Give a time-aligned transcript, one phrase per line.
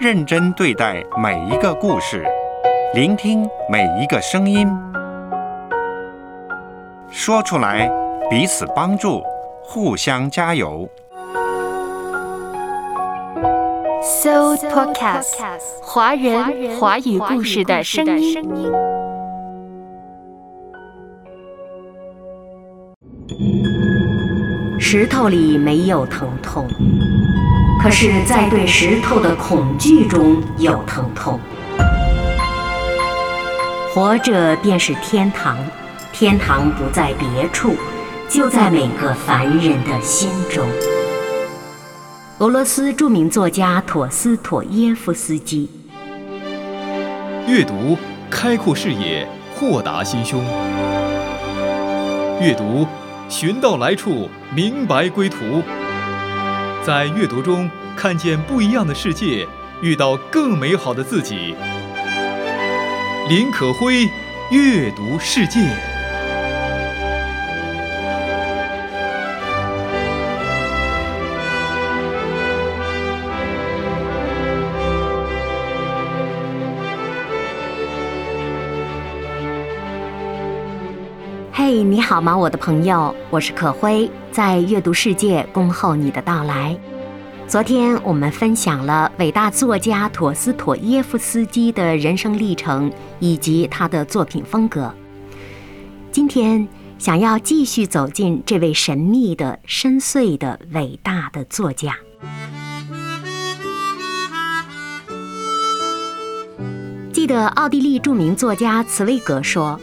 [0.00, 2.24] 认真对待每一个故事，
[2.94, 4.66] 聆听每一个声音，
[7.10, 7.86] 说出来，
[8.30, 9.22] 彼此帮助，
[9.62, 10.88] 互相加油。
[14.02, 15.36] So Podcast，
[15.82, 18.72] 华人华语故事的声音。
[24.80, 26.66] 石头里没有疼痛。
[27.82, 31.40] 可是，在对石头的恐惧中有疼痛。
[33.94, 35.56] 活着便是天堂，
[36.12, 37.74] 天堂不在别处，
[38.28, 40.68] 就在每个凡人的心中。
[42.40, 45.70] 俄罗斯著名作家陀思妥耶夫斯基。
[47.46, 47.96] 阅读，
[48.28, 50.44] 开阔视野，豁达心胸。
[52.42, 52.86] 阅读，
[53.30, 55.62] 寻到来处，明白归途。
[56.82, 59.46] 在阅读中看见不一样的世界，
[59.82, 61.54] 遇到更美好的自己。
[63.28, 64.08] 林可辉，
[64.50, 65.60] 阅读世界。
[82.00, 83.14] 你好吗，我的朋友？
[83.28, 86.74] 我是可辉，在阅读世界恭候你的到来。
[87.46, 94.90] 昨天我们分享了伟大作家陀思妥耶夫斯基的人生历程以及他的作品风格。
[96.10, 96.66] 今天
[96.98, 101.94] 想要继续走进这位神秘的、深邃的、伟大的作家。
[107.12, 109.78] 记得奥地利著名作家茨威格说。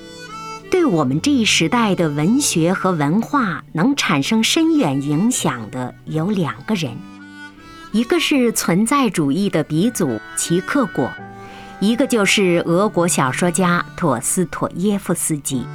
[0.69, 6.91] 对我们这一时代的文学和文化能产生深远影响的有两个人，
[7.91, 11.09] 一个是存在主义的鼻祖齐克果，
[11.79, 15.65] 一个就是俄国小说家陀思妥耶夫斯基。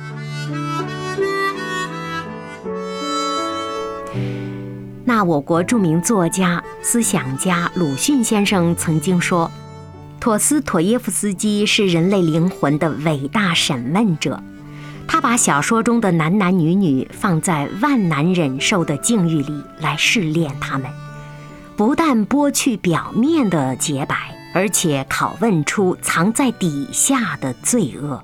[5.04, 9.50] 那我国著名作家、思想家鲁迅先生曾经说，
[10.20, 14.42] 陀思妥耶夫斯基是人类灵魂的伟大审问者。
[15.06, 20.90] 他把小说中的男男女女放在万难忍受的境遇里来试炼他们，
[21.76, 24.16] 不但剥去表面的洁白，
[24.54, 28.22] 而且拷问出藏在底下的罪恶。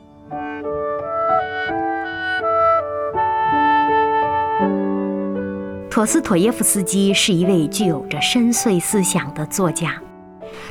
[5.91, 10.00] 陀思妥耶夫斯基是一位具有着深邃思想的作家，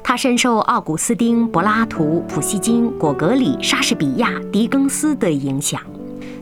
[0.01, 5.81] 他深受奥古斯丁、柏拉图、普希金、果戈里、莎士比亚、狄更斯的影响。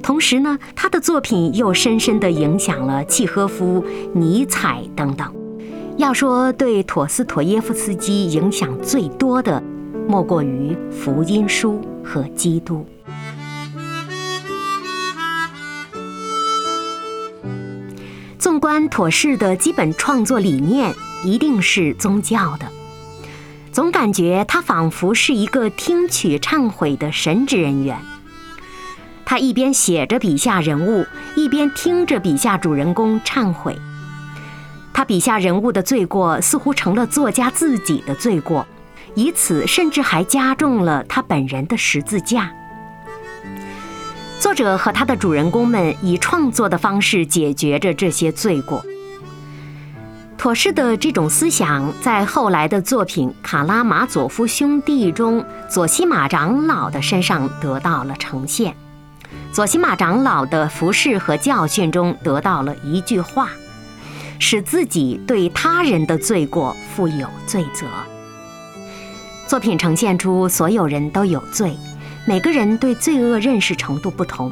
[0.05, 3.83] 同时呢，他的作品又深深地影响了契诃夫、
[4.13, 5.33] 尼采等等。
[5.97, 9.63] 要说对陀思妥耶夫斯基影响最多的，
[10.07, 12.85] 莫过于福音书和基督。
[18.37, 20.93] 纵观妥氏的基本创作理念，
[21.23, 22.67] 一定是宗教的。
[23.71, 27.97] 总感觉他仿佛是一个听取忏悔的神职人员。
[29.25, 31.05] 他一边写着笔下人物，
[31.35, 33.75] 一边听着笔下主人公忏悔。
[34.93, 38.65] 他笔下人物的罪过似乎成了作家自己的罪过，
[39.13, 42.51] 以此甚至还加重了他本人的十字架。
[44.39, 48.85] 作者和他的主人公们以创作的方式解决着这些罪过。
[50.37, 58.75] 妥氏的这种思想在后来的作品《卡拉马佐夫兄弟》中，佐西马长老的身上得到了呈现。
[59.55, 63.51] 佐西玛长老的服饰和教训中得到了一句话，
[64.37, 67.87] 使自己对他人的罪过负有罪责。
[69.47, 71.77] 作品呈现出所有人都有罪，
[72.27, 74.51] 每个人对罪恶认识程度不同。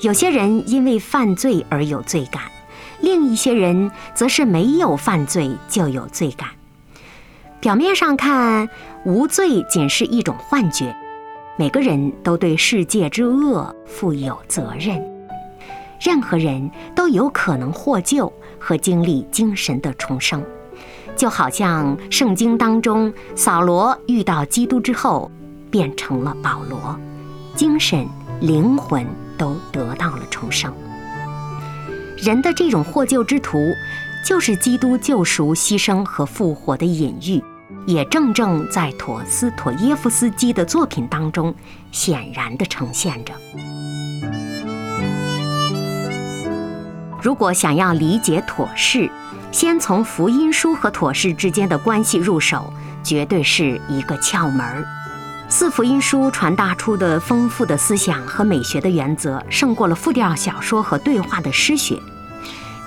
[0.00, 2.42] 有些人因为犯罪而有罪感，
[3.00, 6.48] 另一些人则是没有犯罪就有罪感。
[7.60, 8.68] 表面上看，
[9.04, 10.96] 无罪仅是一种幻觉。
[11.58, 15.00] 每个人都对世界之恶负有责任，
[16.00, 20.42] 任何人都有可能获救和经历精神的重生，
[21.14, 25.30] 就好像圣经当中扫罗遇到基督之后
[25.70, 26.98] 变成了保罗，
[27.54, 28.06] 精神、
[28.40, 29.06] 灵魂
[29.36, 30.72] 都得到了重生。
[32.16, 33.58] 人的这种获救之途，
[34.26, 37.42] 就是基督救赎、牺牲和复活的隐喻。
[37.86, 41.54] 也正正在陀思妥耶夫斯基的作品当中
[41.90, 43.32] 显然地呈现着。
[47.20, 49.10] 如果想要理解妥适，
[49.52, 52.72] 先从福音书和妥适之间的关系入手，
[53.04, 54.84] 绝对是一个窍门儿。
[55.48, 61.96] 四福音书传达出的丰富的思想和美学的原则，胜过了复调小说和对话的诗学。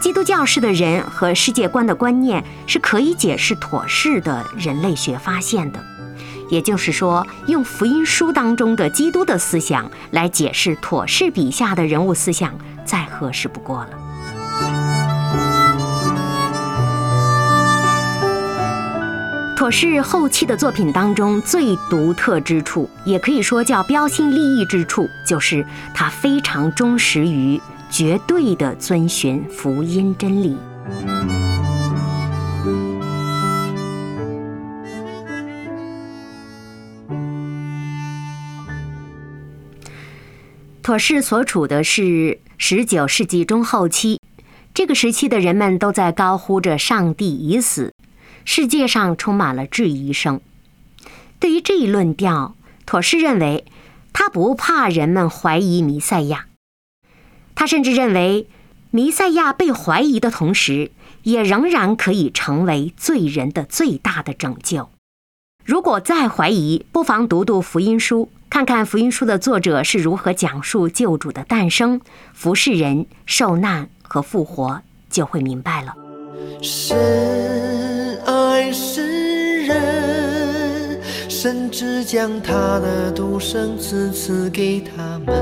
[0.05, 5.83] 基督教式的人和世界观的观念是可以解释妥适的人类学发现的。
[6.47, 12.53] 也就是说，用福音书当中的基督的思想来解释妥适笔下的人物思想，
[12.85, 13.89] 再合适不过了。
[19.57, 25.65] 妥适后期的作品当中最独特之处，也可以说叫标新立异之处，就是
[25.95, 27.59] 他非常忠实于
[27.97, 30.57] 绝对的遵循福音真理。
[40.83, 44.19] 妥氏所处的是十九世纪中后期，
[44.73, 47.93] 这个时期的人们都在高呼着“上帝已死”。
[48.43, 50.41] 世界上充满了质疑声。
[51.39, 53.63] 对于这一论调，妥氏认为
[54.11, 56.47] 他不怕人们怀疑弥赛亚。
[57.55, 58.47] 他甚至认为，
[58.91, 60.91] 弥赛亚被怀疑的同时，
[61.23, 64.89] 也仍然可以成为罪人的最大的拯救。
[65.63, 71.99] 如果再怀疑，不妨读读福音书，看看福音书的作者是如何讲述救主的诞生、
[72.33, 75.95] 服侍人、受难和复活，就会明白了。
[76.61, 85.35] 深爱世人，甚至将他的独生子赐给他们，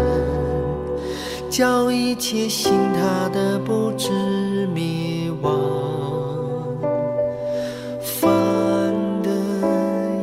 [1.54, 4.10] 叫一切信他的不知
[4.74, 5.52] 灭亡，
[8.02, 8.28] 反
[9.22, 9.30] 得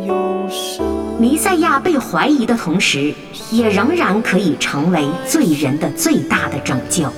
[0.09, 0.85] 永生。
[1.21, 3.15] 弥赛亚被怀疑的同时，
[3.53, 7.09] 也仍然可以成为罪人的最大的拯救。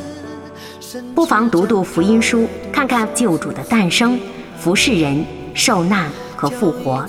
[1.15, 4.21] 不妨读读福音书，看看救主的诞生、
[4.59, 5.25] 服侍人。
[5.55, 7.07] 受难和复活，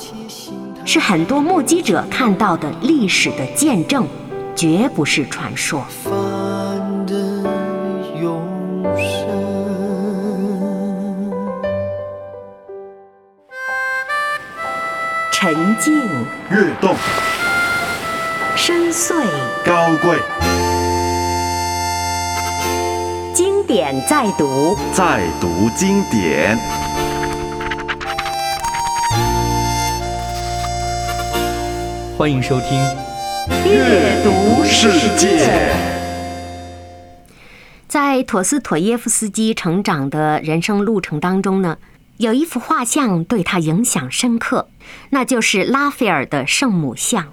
[0.85, 4.07] 是很多目击者看到的历史的见证，
[4.55, 5.81] 绝不是传说。
[15.43, 15.93] 沉静，
[16.51, 16.95] 跃动，
[18.55, 19.25] 深邃，
[19.65, 20.17] 高贵，
[23.33, 26.57] 经典再读，再读经典。
[32.17, 32.79] 欢迎收听
[33.69, 35.45] 《阅读世界》。
[37.89, 41.77] 在陀思妥耶夫斯基成长的人生路程当中呢，
[42.23, 44.69] 有一幅画像对他影响深刻，
[45.09, 47.27] 那就是拉斐尔的圣母像。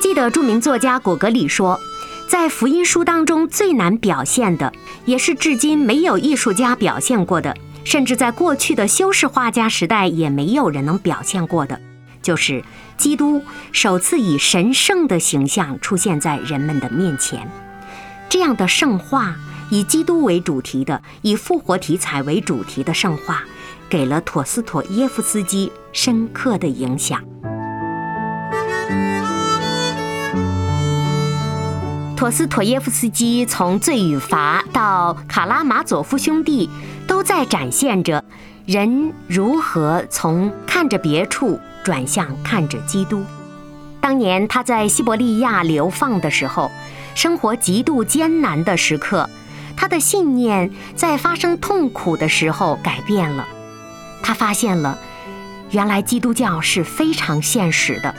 [0.00, 1.80] 记得著名作家果戈里说，
[2.28, 4.72] 在福音书当中最难表现的，
[5.06, 11.80] 也是至今没有艺术家表现过的，甚至在过去的修饰画家时代也没有人能表现过的。
[12.22, 12.62] 就是
[12.96, 13.42] 基督
[13.72, 17.50] 首次以神圣的形象出现在人们的面前，
[18.28, 19.34] 这样的圣画，
[19.72, 23.42] 以基督为主题的、以复活题材为主题的圣画，
[23.88, 27.24] 给了陀思妥耶夫斯基深刻的影响。
[32.14, 36.68] 陀思妥耶夫斯基从《罪与罚》到《卡拉马佐夫兄弟》，
[37.08, 38.22] 都在展现着
[38.66, 41.58] 人如何从看着别处。
[41.82, 43.24] 转向看着基督。
[44.00, 46.70] 当年他在西伯利亚流放的时候，
[47.16, 49.28] 生活极度艰难的时刻，
[49.76, 53.46] 他的信念在发生痛苦的时候改变了。
[54.22, 54.98] 他发现了，
[55.70, 58.14] 原来基督教是非常现实的。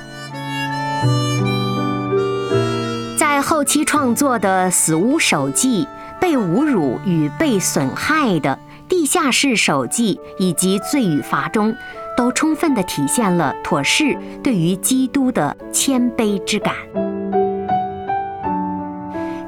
[3.18, 5.86] 在后期创作的《死屋手记》、
[6.20, 11.76] 被侮辱与被损害的地下室手记以及《罪与罚》中。
[12.16, 16.76] 都充分地体现了妥氏对于基督的谦卑之感。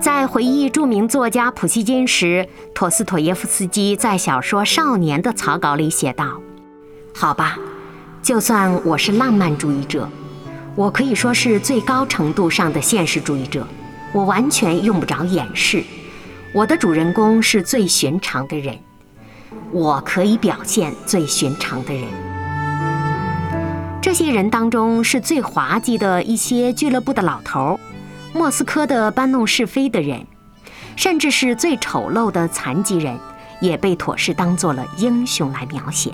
[0.05, 6.39] 在回忆著名作家普希金时，陀思妥耶夫斯基在小说《少年》的草稿里写道
[7.11, 7.57] ：“好吧，
[8.21, 10.07] 就算我是浪漫主义者，
[10.75, 13.65] 我可以说是最高程度上的现实主义者。
[14.13, 15.83] 我完全用不着掩饰，
[16.53, 18.77] 我的主人公是最寻常的人，
[19.71, 22.03] 我可以表现最寻常的人。”
[24.03, 27.79] 这些人当中是最滑稽的一些俱乐部的老头，
[28.35, 30.27] 莫斯科的搬弄是非的人，
[30.97, 33.17] 甚至是最丑陋的残疾人，
[33.61, 36.13] 也被妥氏当做了英雄来描写。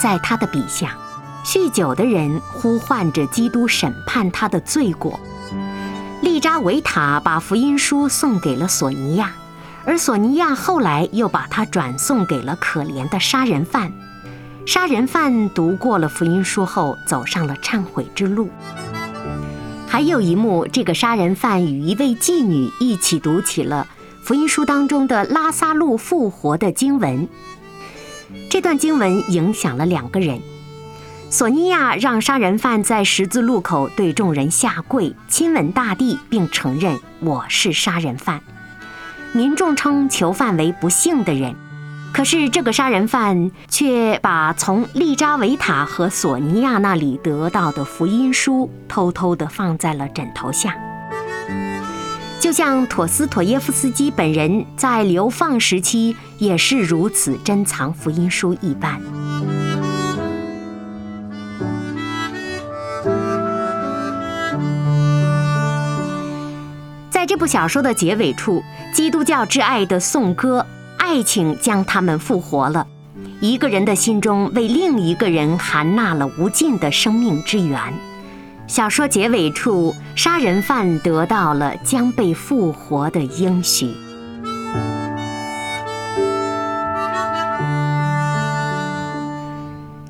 [0.00, 0.98] 在他的笔下，
[1.44, 5.20] 酗酒的人呼唤着基督审判他的罪过。
[6.20, 9.30] 利扎维塔把福音书送给了索尼娅，
[9.84, 13.92] 而索尼娅后来又把它转送给了可怜的杀人犯。
[14.66, 18.50] 杀人犯读过了福音书后，走上了忏悔之路。
[19.92, 23.86] 还有一幕，这个杀人犯与一位妓女一起读起了
[24.22, 27.28] 福音书当中的拉萨路复活的经文。
[28.48, 30.40] 这段经文影响了两个人。
[31.28, 38.40] 索尼娅让杀人犯在十字路口对众人下跪，亲吻大地，并承认我是杀人犯。
[39.34, 41.54] 民众称囚犯为不幸的人，
[42.12, 50.76] 可是这个杀人犯却把从利扎维塔和索尼娅那里得到的福音书偷偷地放在了枕头下，
[52.38, 59.00] 就像陀思妥耶夫斯基本人在流放时期也是如此珍藏福音书一般。
[67.10, 70.66] 在这部小说的结尾处，基督教之爱的颂歌，
[71.02, 72.86] 爱情将他们复活了。
[73.40, 77.92] 一个人的心中为另一个人含纳了无尽的生命之源。
[78.68, 83.92] 小说结尾处，杀人犯得到了将被复活的应许。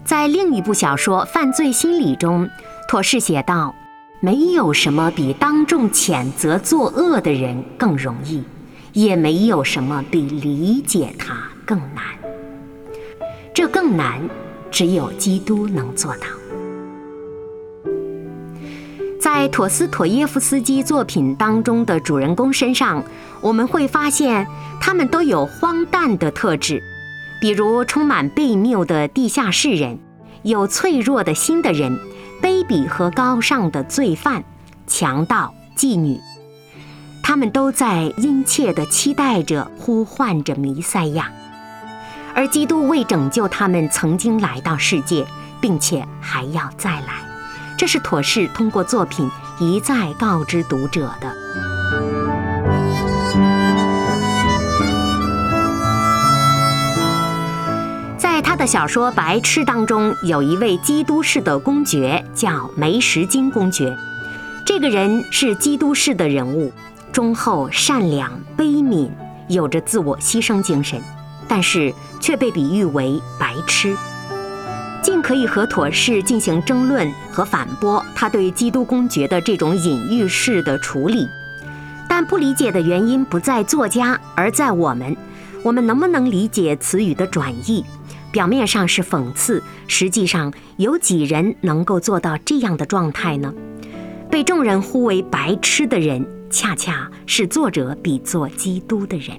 [0.04, 2.46] 在另一部小说《犯罪心理》中，
[2.86, 3.74] 妥氏写道。
[4.20, 8.44] 没有什么比当众谴责作恶的人更容易，
[8.92, 12.04] 也没有什么比理解他更难。
[13.54, 14.20] 这更难，
[14.70, 16.26] 只有基督能做到。
[19.20, 23.04] 在陀思妥耶夫斯基作品当中的主人公身上，
[23.40, 24.46] 我们会发现
[24.80, 26.82] 他们都有荒诞的特质，
[27.40, 29.98] 比如充满悖谬的地下室人，
[30.42, 31.98] 有脆弱的心的人。
[32.42, 34.42] 卑鄙和高尚的罪犯、
[34.88, 36.18] 强盗、妓女，
[37.22, 41.30] 他们都在殷切地期待着、呼唤着弥赛亚，
[42.34, 45.26] 而基督为拯救他们曾经来到世界，
[45.60, 47.22] 并且还要再来。
[47.78, 51.34] 这是妥氏通过作品一再告知读者的。
[58.18, 63.96] 在他的小说《白痴》当中有一位基督式的公爵，叫梅什金公爵。
[64.64, 66.72] 这个人是基督式的人物，
[67.12, 69.10] 忠厚、善良、悲悯，
[69.46, 70.98] 有着自我牺牲精神，
[71.46, 73.94] 但是却被比喻为白痴。
[75.02, 81.26] 尽可以和妥氏进行争论和反驳他对基督公爵的这种隐喻式的处理，
[82.08, 85.14] 但不理解的原因不在作家，而在我们。
[85.62, 87.84] 我们能不能理解词语的转译？
[88.32, 93.52] 表面上是讽刺，实际上有几人能够做到这样的状态呢？
[94.30, 99.34] 被众人呼为白痴的人，恰恰是作者比作基督的人。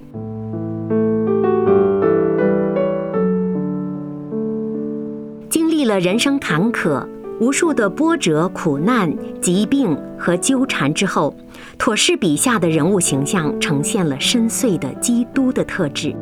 [5.48, 7.06] 经历了人生坎坷、
[7.40, 11.34] 无数的波折、苦难、疾病和纠缠之后，
[11.78, 16.14] 妥氏笔下的人物形象呈现了深邃的基督的特质。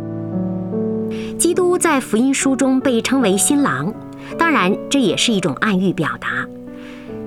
[1.39, 3.93] 基督在福音书中被称为新郎，
[4.39, 6.47] 当然这也是一种暗喻表达。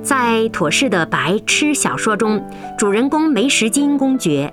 [0.05, 2.39] 在妥氏的白痴小说中，
[2.77, 4.51] 主人公梅什金公爵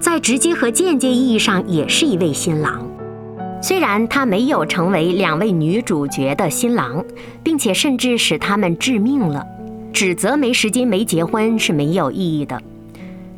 [0.00, 2.88] 在直接和间接意义上也是一位新郎，
[3.60, 7.04] 虽然他没有成为两位女主角的新郎，
[7.42, 9.44] 并且甚至使他们致命了。
[9.92, 12.58] 指责梅什金没结婚是没有意义的。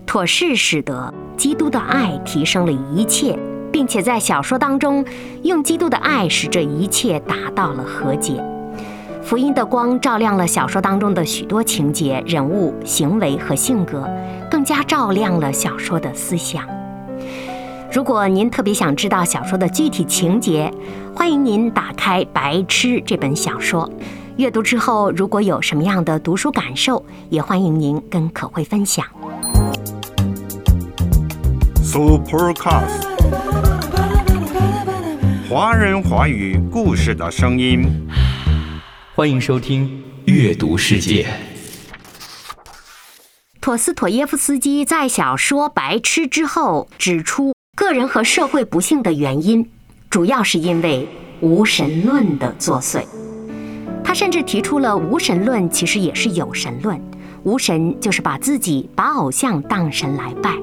[0.07, 3.37] 妥氏使得基督的爱提升了一切。
[3.73, 5.05] 并且在小说当中，
[5.43, 8.43] 用基督的爱使这一切达到了和解。
[9.27, 14.09] 福音的光照亮了小说当中的许多情节、人物、行为和性格，
[14.49, 16.65] 更加照亮了小说的思想。
[17.93, 20.73] 如果您特别想知道小说的具体情节，
[21.13, 23.91] 欢迎您打开《白痴》这本小说，
[24.37, 29.05] 阅读之后如果有什么样的读书感受，也欢迎您跟可慧分享。
[31.83, 33.05] Supercast。
[35.49, 37.89] 华人华语故事的声音，
[39.17, 39.89] 欢迎收听
[40.27, 41.23] 《阅读世界》。
[43.63, 49.67] 陀思妥耶夫斯基在小说《白痴》之后指出，个人和社会不幸的原因，
[50.11, 51.09] 主要是因为
[51.41, 53.07] 无神论的作祟。
[54.05, 57.01] 他甚至提出了无神论其实也是有神论，
[57.43, 60.55] 无神就是把自己把偶像当神来拜。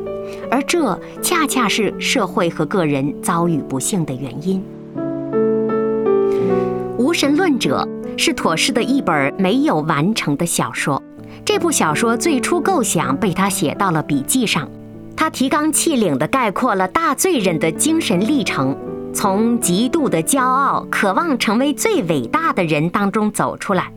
[0.52, 4.64] 而这恰恰是社会和个人遭遇不幸的原因。
[7.00, 7.84] 《无神论者》
[8.18, 11.02] 是妥氏的一本没有完成的小说。
[11.46, 14.70] 这部小说最初构想被他写到了笔记上，
[15.16, 18.76] 他提纲挈领地概括了大罪人的精神历程，
[19.14, 23.92] 从极度的骄傲、渴望成为最伟大的人当中走出来，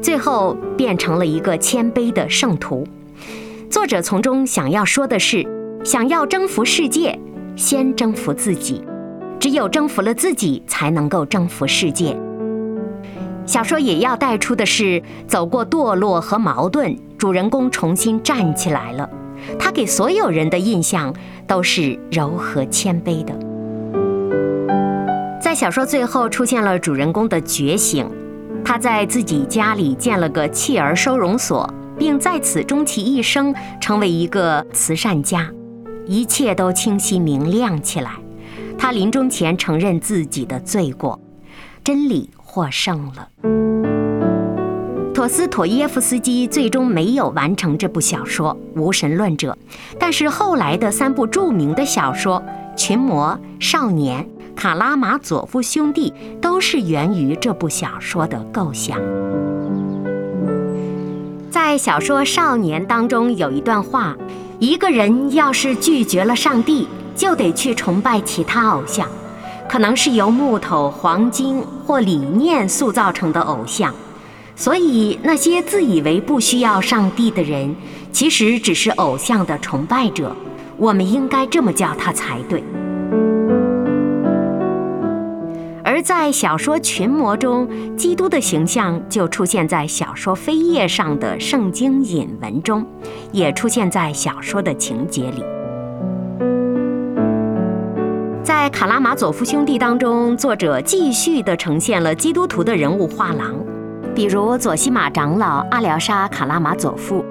[0.00, 2.86] 最后变成了一个谦卑的圣徒。
[3.70, 5.46] 作者从中想要说的是：
[5.84, 7.18] 想要征服世界，
[7.56, 8.84] 先征服自己。
[9.38, 12.16] 只有征服了自己，才能够征服世界。
[13.52, 19.06] 小说也要带出的是，走过堕落和矛盾，主人公重新站起来了。
[19.58, 21.14] 他给所有人的印象
[21.46, 23.38] 都是柔和谦卑的。
[25.38, 28.10] 在小说最后出现了主人公的觉醒，
[28.64, 35.46] 他在自己家里建了个弃儿收容所，并在此终其一生，成为一个慈善家，
[36.06, 38.12] 一切都清晰明亮起来。
[38.78, 41.20] 他临终前承认自己的罪过，
[41.84, 43.28] 真理获胜了。
[45.14, 49.56] 陀思妥耶夫斯基最终没有完成这部小说《无神论者》，
[49.98, 52.42] 但是后来的三部著名的小说
[52.78, 54.22] 《群魔》《少年》
[54.54, 58.98] 《卡拉马佐夫兄弟》都是源于这部小说的构想。
[61.50, 64.14] 在小说《少年》当中有一段话：
[64.58, 66.86] 一个人要是拒绝了上帝。
[67.14, 69.06] 就得去崇拜其他偶像，
[69.72, 73.94] 可能是由木头、黄金或理念塑造成的偶像。
[74.54, 77.74] 所以，那些自以为不需要上帝的人，
[78.12, 80.36] 其实只是偶像的崇拜者。
[80.76, 82.62] 我们应该这么叫他才对。
[85.82, 92.84] 而在小说《群魔》中，基督的形象就出现在小说扉页上的圣经引文中，
[93.32, 95.42] 也出现在小说的情节里。
[98.44, 103.54] 在《卡拉马佐夫兄弟》当中，作者继续地呈现了基督徒的人物画廊，
[104.16, 107.24] 比如佐西玛长老阿廖沙·卡拉马佐夫。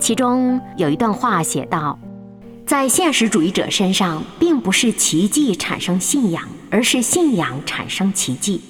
[0.00, 1.96] 其中有一段话写道
[2.66, 8.60] ：“在现实主义者身上，并不是奇迹产生信仰，而是信仰产生奇迹。”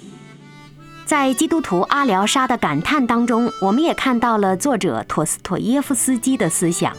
[1.06, 6.92] 在基督徒阿廖沙的感叹当中，我们也看到了作者陀思妥耶夫斯基的思想。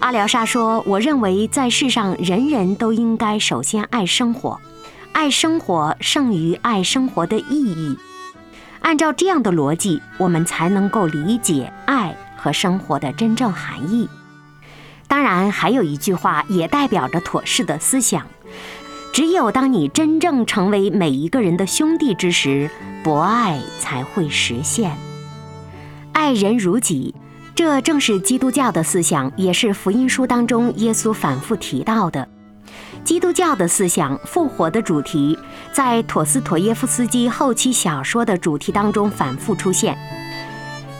[0.00, 4.58] 阿廖沙说：“我认为在世上，人人都应该首先爱生活，
[5.12, 7.98] 爱生活胜于爱生活的意义。
[8.80, 14.08] 按照这样的逻辑，我们才能够理解爱和生活的真正含义。
[15.06, 18.26] 当然，还有一句话也代表着妥适的思想：
[19.12, 22.70] 只有当你真正成为每一个人的兄弟之时，
[23.04, 24.96] 博爱才会实现。
[26.12, 27.14] 爱人如己。”
[27.62, 32.26] 这正是基督教的思想，也是福音书当中耶稣反复提到的。
[33.04, 35.38] 基督教的思想复活的主题，
[35.70, 39.94] 在陀思妥耶夫斯基后期小说的主题当中反复出现。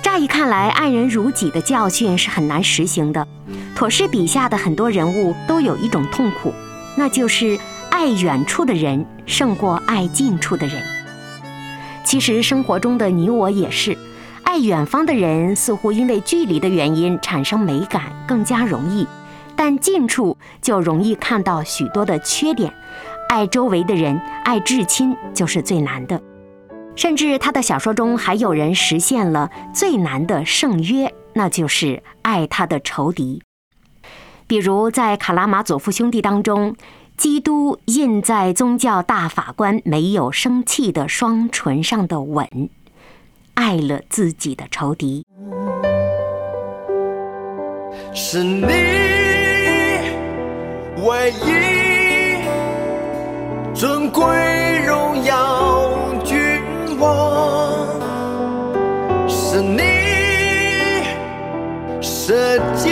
[0.03, 3.27] 乍一看来，爱人如己的教训是很难实行的。
[3.75, 6.53] 妥氏笔下的很多人物都有一种痛苦，
[6.95, 10.83] 那就是爱远处的人胜过爱近处的人。
[12.05, 13.97] 其实生活中的你我也是。
[14.51, 19.07] 爱远方的人似乎因为距离的原因产生美感更加容易，
[19.55, 22.75] 但近处就容易看到许多的缺点。
[23.29, 26.21] 爱周围的人，爱至亲就是最难的。
[26.97, 33.41] 甚至他的小说中还有人实现了最难的圣约，那就是爱他的仇敌。
[34.49, 36.75] 比如在《卡拉马佐夫兄弟》当中，
[37.17, 42.69] 基督印在宗教大法官没有生气的双唇上的吻。
[43.61, 45.23] 爱了自己的仇敌，
[48.15, 48.65] 是你
[51.05, 52.39] 唯一
[53.75, 54.25] 尊贵
[54.87, 55.93] 荣耀
[56.25, 56.39] 君
[56.99, 57.87] 王，
[59.29, 59.83] 是你
[62.01, 62.89] 设计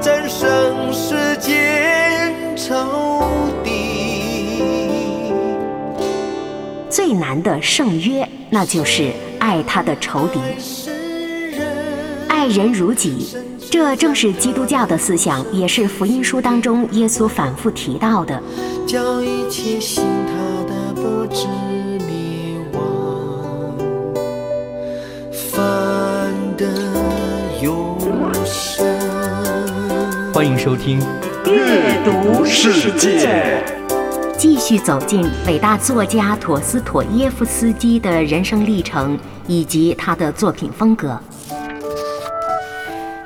[0.00, 2.74] 战胜世间仇
[3.62, 5.32] 敌，
[6.88, 8.26] 最难的圣约。
[8.54, 10.38] 那就是爱他的仇敌，
[12.28, 13.36] 爱人如己，
[13.68, 18.40] 这正是基督教的思想，也是福音书当中耶稣反复提到的。
[18.86, 20.32] 叫一切信他
[20.72, 21.48] 的不知
[22.06, 23.76] 灭亡，
[25.32, 26.64] 反得
[27.60, 27.98] 永
[28.44, 28.86] 生。
[30.32, 31.00] 欢迎收听
[31.50, 33.64] 《阅读世界》。
[34.36, 41.18] 继续走进伟大作家陀思妥耶夫斯基的人生历程以及他的作品风格。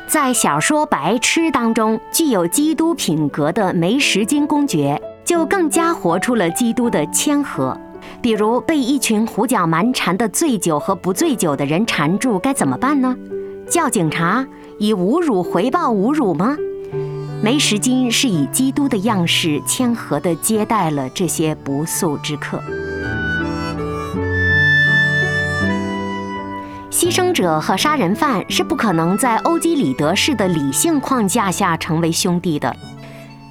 [0.07, 7.77] 在小说《白痴》当中，具有基督品格的梅什金公爵就更加活出了基督的谦和。
[8.23, 13.17] 比如被一群胡搅蛮缠的醉酒和不醉酒的人缠住，该怎么办呢？
[13.69, 14.47] 叫警察
[14.79, 16.57] 以侮辱回报侮辱吗？
[17.41, 22.61] 梅什金是以基督的样式谦和地接待了这些不速之客。
[26.91, 32.75] 牺牲者和杀人犯是不可能在欧几里得式的理性框架下成为兄弟的。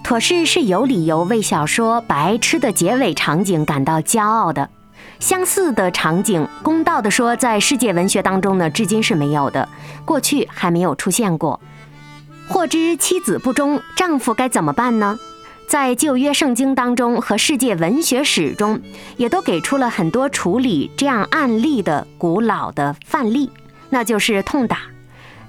[0.04, 4.70] 妥氏是有理由为小说《白痴》的结尾场景感到骄傲的。
[5.20, 9.68] 相似的场景，公道地说，在世界文学当中呢，至今是没有的，
[10.04, 11.60] 过去还没有出现过。
[12.48, 15.20] 获知妻子不忠，丈夫该怎么办呢？
[15.68, 18.80] 在旧约圣经当中和世界文学史中，
[19.18, 23.50] 也都给出了很多处理这样案例的古老的范例，
[23.90, 24.80] 那就是痛打，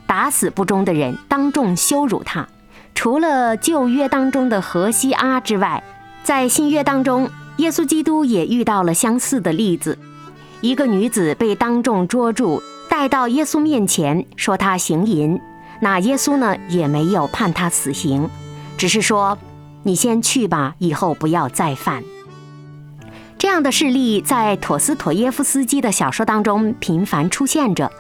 [0.09, 2.49] 打死不忠的人，当众羞辱他。
[2.97, 5.85] 除了旧约当中的何西阿之外，
[6.25, 9.97] 在新约当中，耶稣基督也遇到了相似的例子。
[10.61, 15.41] 一个女子被当众捉住，带到耶稣面前，说她行淫，
[15.81, 18.29] 那耶稣呢也没有判他死刑，
[18.77, 19.39] 只是说。
[19.85, 22.03] 你先去吧，以后不要再犯。
[23.39, 27.91] 这样的事例在陀思妥耶夫斯基的小说当中频繁出现着，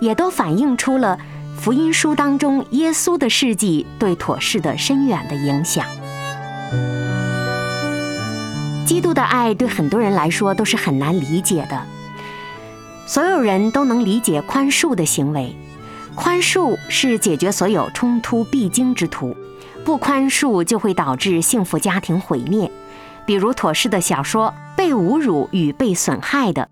[0.00, 1.18] 也都反映出了
[1.58, 5.84] 福音书当中耶稣的事迹对妥氏的深远的影响。
[8.86, 11.82] 基督的爱对很多人来说都是很难理解的，
[13.06, 15.56] 所有人都能理解宽恕的行为，
[16.16, 19.36] 宽恕是解决所有冲突必经之途。
[19.84, 22.70] 不宽恕就会导致幸福家庭毁灭，
[23.26, 26.62] 比如妥氏的小说《被侮辱与被损害的》，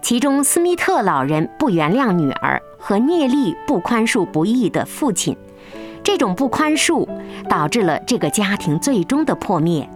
[0.00, 5.36] 其中斯密特老人不原谅女儿和聂利不宽恕不义的父亲，
[6.02, 7.06] 这种不宽恕
[7.46, 9.86] 导致了这个家庭最终的破灭。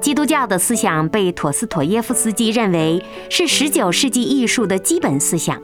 [0.00, 5.60] 基督教的思想被陀思妥耶夫斯基认为是19世纪艺术的基本思想。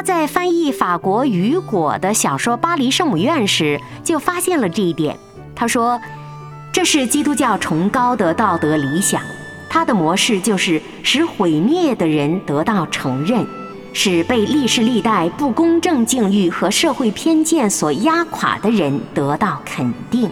[0.00, 5.14] 他在翻译法国雨果的小说《巴黎圣母院》时，就发现了这一点。
[5.54, 6.00] 他说
[6.72, 9.20] ：“这是基督教崇高的道德理想，
[9.68, 13.46] 它的模式就是使毁灭的人得到承认，
[13.92, 20.30] 使被历世历代不公正境遇和社会偏见所压垮的人得到肯定。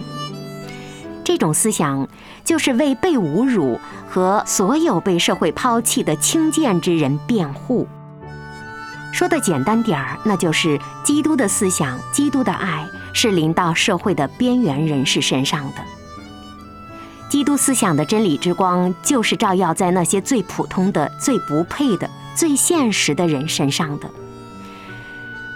[1.23, 2.09] 这种思想
[2.43, 3.79] 就是为被侮辱
[4.09, 7.87] 和所有被社会抛弃的轻贱之人辩护。”
[9.11, 15.75] 说的简单点儿，那就是基督的思想、基督的爱是临到社会的边缘人士身上的。
[17.29, 24.09] 基督思想的真理之光，就是照耀在那些最普通的、最不配的、最现实的人身上的。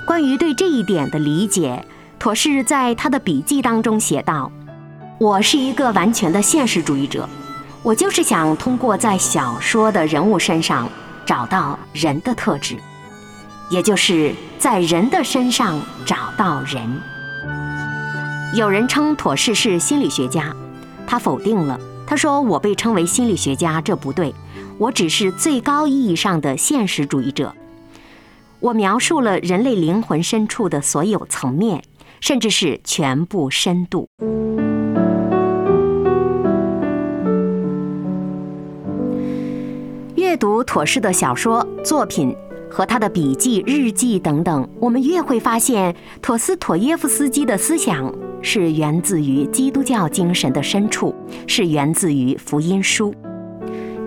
[0.06, 1.84] 关于对这一点的理解，
[2.20, 4.52] 妥氏在他的笔记当中写道
[5.18, 7.28] ：“我是一个完全的现实主义者，
[7.82, 10.88] 我就是想通过在小说的人物身上
[11.26, 12.78] 找到人的特质。”
[13.70, 16.82] 也就是在人的身上找到人。
[18.56, 20.56] 有人称妥氏是心理学家，
[21.08, 21.80] 他否定了。
[22.06, 24.36] 他说：“我被称为心理学家，这不对。
[24.78, 27.56] 我只是最高意义上的现实主义者。
[28.60, 31.82] 我描述了人类灵魂深处的所有层面，
[32.20, 34.08] 甚至是全部深度。”
[40.16, 42.36] 阅读妥适的小说作品。
[42.74, 51.14] 和他的笔记、日记等等，我们越会发现，陀思妥耶夫斯基的思想是源自于基督教精神的深处，
[51.46, 53.14] 是源自于福音书，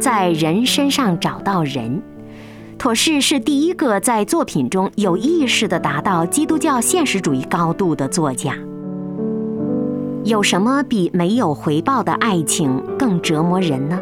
[0.01, 2.03] 在人身上找到人。
[2.77, 8.53] 妥氏是第一个在作品中有意识地达到基督教现实主义高度的作家。
[10.25, 14.01] 有什么比没有回报的爱情更折磨人呢？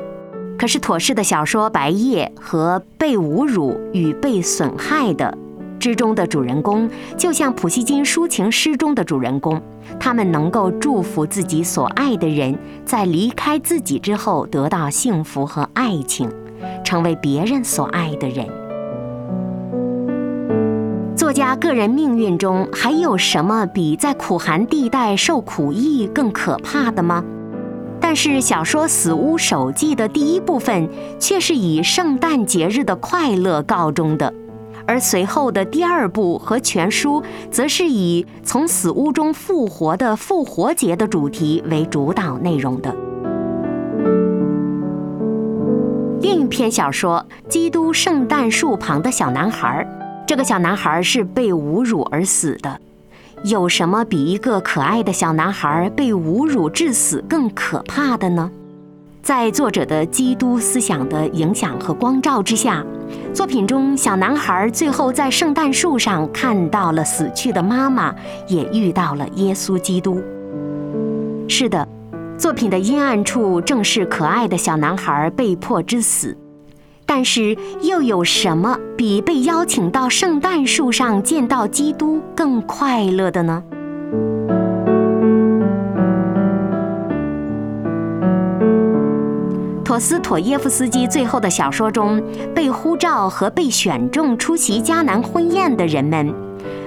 [0.58, 5.36] 可是妥氏的小说《白夜》和《被侮辱与被损害的》
[5.78, 9.60] 之中的主人公，就像普希金抒情诗中的主人公，
[10.00, 16.30] 他们能够祝福自己所爱的人在离开自己之后得到幸福和爱情，
[16.82, 18.46] 成为别人所爱的人。
[21.16, 27.24] 作家个人命运中还有什么比在苦寒地带受苦役更可怕的吗？
[28.06, 30.86] 但是小说《死屋手记》的第一部分
[31.18, 34.30] 却是以圣诞节日的快乐告终的，
[34.86, 42.94] 而随后的第二部和全书则是以从死屋中复活的复活节的主题为主导内容的。
[46.20, 49.82] 另一篇小说《基督圣诞树旁的小男孩》，
[50.26, 52.78] 这个小男孩是被侮辱而死的。
[53.44, 58.50] 有什么比一个可爱的小男孩被侮辱致死更可怕的呢？
[59.22, 62.82] 在作者的基督思想的影响和光照之下，
[63.34, 68.14] 作品中小男孩最后在圣诞树上看到了死去的妈妈，
[68.48, 70.22] 也遇到了耶稣基督。
[71.46, 71.86] 是的，
[72.38, 76.34] 作品的阴暗处正是可爱的小男孩被迫之死。
[77.06, 83.62] 但是，又有什么比被邀请到圣诞树上见到基督更快乐的呢？
[89.84, 92.20] 陀思妥耶夫斯基最后的小说中，
[92.54, 96.34] 被呼召和被选中出席迦南婚宴的人们，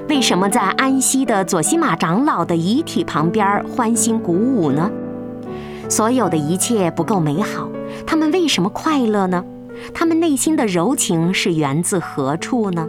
[0.09, 4.91] 为什么在安息的左西玛长老的遗体旁边欢欣鼓舞呢？
[5.87, 7.69] 所有的一切不够美好，
[8.05, 9.45] 他们为什么快乐呢？
[9.93, 12.87] 他们内心的柔情是源自何处呢？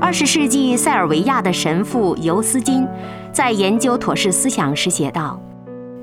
[0.00, 2.86] 二十世纪塞尔维亚的神父尤斯金
[3.32, 5.40] 在研究妥氏思想时写道：“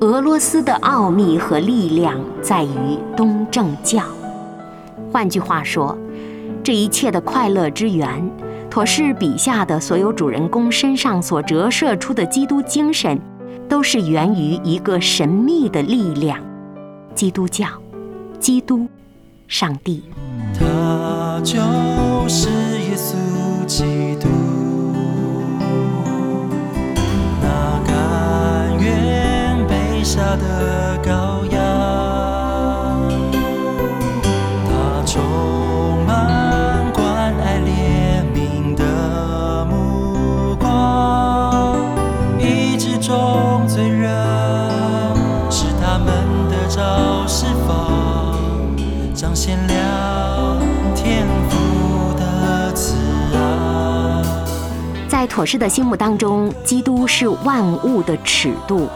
[0.02, 4.04] 俄罗斯的奥秘和力量在于东正教。
[5.12, 5.98] 换句话说，
[6.64, 8.30] 这一切的快乐之源，
[8.70, 13.20] 妥氏笔下的所有主人公身上所折射出的基督精神，
[13.70, 16.40] 都是源于一个神秘的力量。”
[17.14, 17.68] 基督教，
[18.42, 18.90] 基督，
[19.48, 20.04] 上帝。
[20.58, 21.60] 他就
[22.28, 24.28] 是耶稣基督，
[27.40, 31.71] 那甘愿被杀的羔羊。
[55.32, 58.90] 妥适的心目当中，基督是万物的尺度，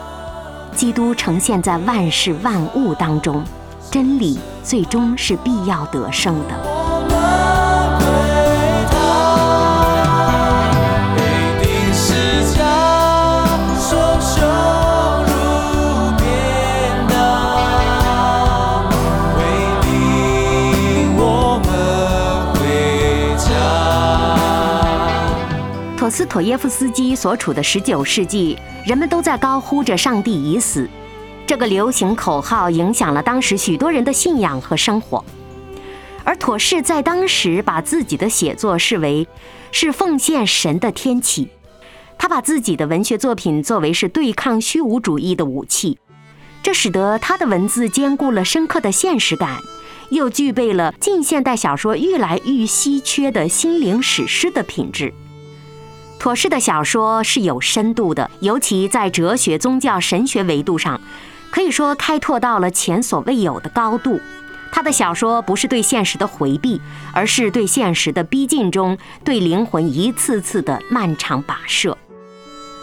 [0.76, 3.41] 基督呈现在万事万物当中，
[3.89, 6.75] 真理最终是必要得胜的。
[26.06, 30.88] 陀思妥耶夫斯基所处的19世纪，人们都在高呼着“上帝已死”
[31.48, 35.26] 这个流行口号，影响了当时许多人的信仰和生活。
[36.24, 39.28] 而妥氏在当时把自己的写作视为
[39.72, 41.48] 是奉献神的天启，
[42.20, 45.98] 他把自己的文学作品作为是对抗虚无主义的武器，
[46.62, 49.58] 这使得他的文字兼顾了深刻的现实感，
[50.12, 55.12] 又具备了近现代小说愈来愈稀缺的心灵史诗的品质。
[56.26, 61.00] 妥适的小说是有深度的，尤其在哲学、宗教、神学维度上，
[61.52, 64.20] 可以说开拓到了前所未有的高度。
[64.72, 66.82] 他的小说不是对现实的回避，
[67.14, 71.96] 而是对现实的逼近中，对灵魂一次次的漫长跋涉。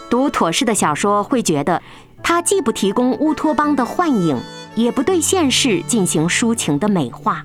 [0.09, 1.81] 读妥适的小说，会觉得
[2.23, 4.39] 他既不提供乌托邦的幻影，
[4.75, 7.43] 也不对现世进行抒情的美化，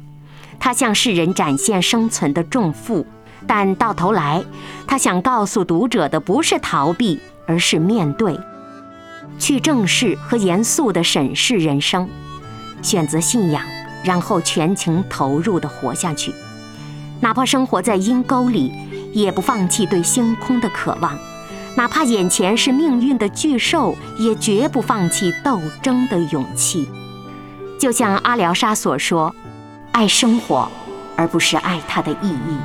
[0.61, 3.05] 他向世人展现生存的重负。
[3.46, 4.44] 但到头来，
[4.87, 8.38] 他想告诉读者的不是逃避，而是面对，
[9.38, 12.09] 去正视和严肃地审视人生，
[12.83, 13.62] 选择信仰，
[14.05, 16.33] 然后全情投入地活下去，
[17.20, 18.72] 哪怕生活在阴沟里，
[19.12, 21.12] 也不放弃对星空的渴望；
[21.77, 26.88] 哪怕眼前是命运的巨兽，也绝不放弃斗争的勇气。
[27.79, 29.35] 就像阿廖沙所说
[29.92, 30.68] ：“爱生活，
[31.16, 32.59] 而不是爱它的意义。”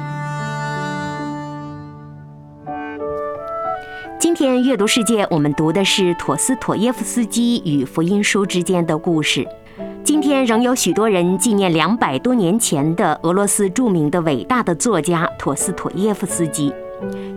[4.43, 9.47] 今天阅读世界，我们读的是陀思妥耶夫斯基与福音书之间的故事。
[10.03, 16.73] 今天仍有许多人纪念两百多年前的俄罗斯著名的伟大的作家陀思妥耶夫斯基。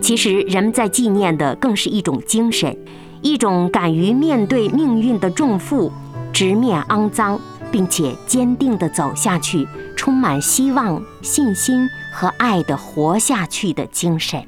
[0.01, 2.77] 其实，人们在纪念的更是一种精神，
[3.21, 5.89] 一种敢于面对命运的重负，
[6.33, 7.39] 直面肮脏，
[7.71, 9.65] 并且坚定地走下去，
[9.95, 14.45] 充满希望、信心和爱的活下去的精神。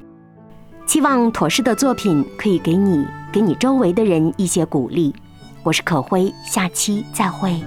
[0.89, 5.13] 希望妥适的作品可以给你、给你周围的人一些鼓励。
[5.61, 7.61] 我是可辉，下期再会。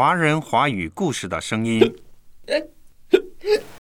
[0.00, 1.94] 华人华语故事的声音。